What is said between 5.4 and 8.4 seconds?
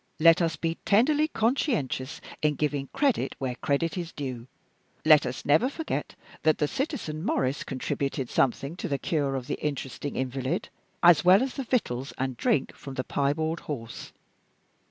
never forget that the citizen Maurice contributed